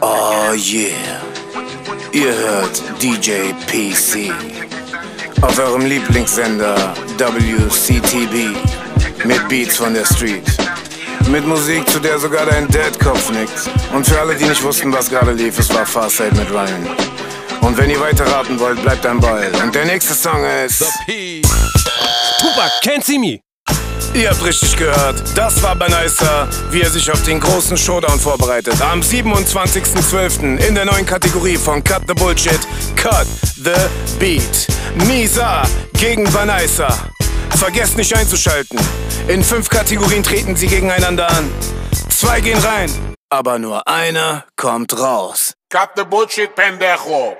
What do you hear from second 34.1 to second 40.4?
Beat. Misa gegen Banaisa. Vergesst nicht einzuschalten. In fünf Kategorien